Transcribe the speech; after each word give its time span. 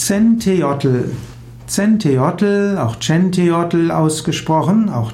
Zenteotl. 0.00 1.12
Zenteotl, 1.66 2.78
auch 2.78 2.98
Centeotl 3.00 3.90
ausgesprochen, 3.90 4.88
auch 4.88 5.12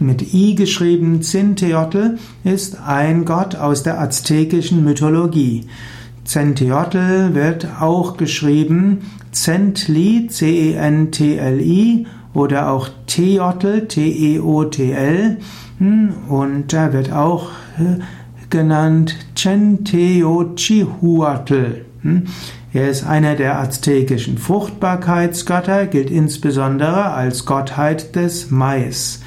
mit 0.00 0.34
I 0.34 0.54
geschrieben, 0.54 1.22
Zinteotl, 1.22 2.18
ist 2.44 2.78
ein 2.78 3.24
Gott 3.24 3.56
aus 3.56 3.84
der 3.84 3.98
aztekischen 3.98 4.84
Mythologie. 4.84 5.64
Zenteotl 6.24 7.32
wird 7.32 7.68
auch 7.80 8.18
geschrieben 8.18 8.98
Zentli, 9.32 10.26
C-E-N-T-L-I 10.28 12.06
oder 12.34 12.70
auch 12.70 12.90
Teotl, 13.06 13.88
T-E-O-T-L 13.88 15.38
hm, 15.78 16.12
und 16.28 16.70
er 16.74 16.92
wird 16.92 17.12
auch 17.12 17.48
äh, 17.78 18.00
genannt 18.50 19.16
Centeochihuatl. 19.34 21.86
Er 22.78 22.88
ist 22.90 23.04
einer 23.04 23.34
der 23.34 23.58
aztekischen 23.58 24.38
Fruchtbarkeitsgötter, 24.38 25.88
gilt 25.88 26.12
insbesondere 26.12 27.06
als 27.06 27.44
Gottheit 27.44 28.14
des 28.14 28.52
Mais. 28.52 29.20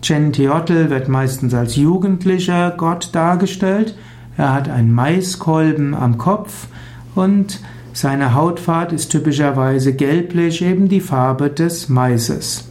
Centeotl 0.00 0.88
wird 0.88 1.08
meistens 1.08 1.52
als 1.52 1.76
jugendlicher 1.76 2.70
Gott 2.70 3.10
dargestellt. 3.12 3.94
Er 4.38 4.54
hat 4.54 4.70
einen 4.70 4.94
Maiskolben 4.94 5.94
am 5.94 6.16
Kopf 6.16 6.68
und 7.14 7.60
seine 7.92 8.34
Hautfahrt 8.34 8.92
ist 8.92 9.10
typischerweise 9.10 9.92
gelblich, 9.92 10.62
eben 10.62 10.88
die 10.88 11.00
Farbe 11.00 11.50
des 11.50 11.90
Maises. 11.90 12.70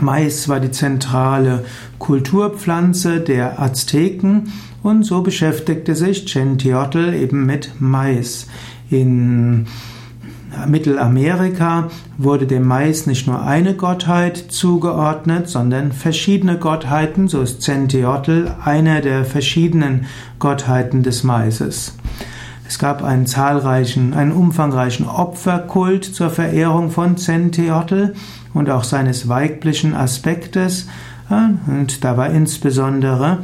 Mais 0.00 0.48
war 0.48 0.60
die 0.60 0.70
zentrale 0.70 1.64
Kulturpflanze 1.98 3.20
der 3.20 3.60
Azteken 3.60 4.52
und 4.82 5.04
so 5.04 5.22
beschäftigte 5.22 5.94
sich 5.94 6.28
Centeotl 6.28 7.14
eben 7.14 7.46
mit 7.46 7.72
Mais. 7.78 8.46
In 8.90 9.66
Mittelamerika 10.66 11.90
wurde 12.18 12.46
dem 12.46 12.66
Mais 12.66 13.06
nicht 13.06 13.26
nur 13.26 13.42
eine 13.42 13.74
Gottheit 13.74 14.36
zugeordnet, 14.36 15.48
sondern 15.48 15.92
verschiedene 15.92 16.58
Gottheiten, 16.58 17.28
so 17.28 17.42
ist 17.42 17.62
Centeotl 17.62 18.54
einer 18.64 19.00
der 19.00 19.24
verschiedenen 19.24 20.06
Gottheiten 20.38 21.02
des 21.02 21.24
Maises. 21.24 21.96
Es 22.68 22.78
gab 22.78 23.02
einen 23.02 23.26
zahlreichen, 23.26 24.14
einen 24.14 24.32
umfangreichen 24.32 25.06
Opferkult 25.06 26.04
zur 26.04 26.30
Verehrung 26.30 26.90
von 26.90 27.16
Centeotl 27.16 28.14
und 28.54 28.70
auch 28.70 28.84
seines 28.84 29.28
weiblichen 29.28 29.94
Aspektes. 29.94 30.88
Und 31.28 32.04
da 32.04 32.16
war 32.16 32.30
insbesondere 32.30 33.38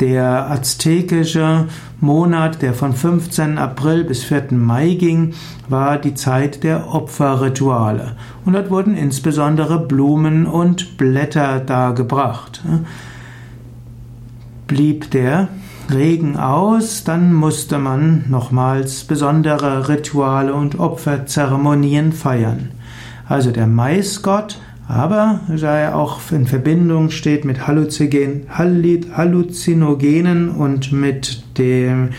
der 0.00 0.50
aztekische 0.50 1.66
Monat, 2.00 2.62
der 2.62 2.74
von 2.74 2.92
15. 2.94 3.58
April 3.58 4.04
bis 4.04 4.24
4. 4.24 4.48
Mai 4.52 4.94
ging, 4.94 5.34
war 5.68 5.98
die 5.98 6.14
Zeit 6.14 6.64
der 6.64 6.92
Opferrituale. 6.92 8.16
Und 8.44 8.54
dort 8.54 8.70
wurden 8.70 8.96
insbesondere 8.96 9.78
Blumen 9.78 10.46
und 10.46 10.98
Blätter 10.98 11.60
dargebracht. 11.60 12.62
Blieb 14.66 15.10
der 15.12 15.48
Regen 15.92 16.36
aus, 16.36 17.04
dann 17.04 17.32
musste 17.32 17.78
man 17.78 18.24
nochmals 18.28 19.04
besondere 19.04 19.88
Rituale 19.88 20.54
und 20.54 20.78
Opferzeremonien 20.78 22.12
feiern. 22.12 22.70
Also 23.26 23.50
der 23.50 23.66
Maisgott 23.66 24.58
aber 24.86 25.40
da 25.48 25.78
er 25.78 25.96
auch 25.96 26.20
in 26.30 26.46
Verbindung 26.46 27.10
steht 27.10 27.44
mit 27.44 27.66
Halluzinogenen 27.66 30.50
und 30.50 30.92
mit 30.92 31.58
dem 31.58 32.10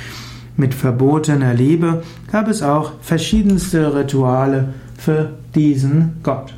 mit 0.58 0.74
verbotener 0.74 1.54
Liebe, 1.54 2.04
gab 2.32 2.48
es 2.48 2.64
auch 2.64 2.94
verschiedenste 3.02 3.94
Rituale 3.94 4.70
für 4.98 5.34
diesen 5.54 6.22
Gott. 6.24 6.54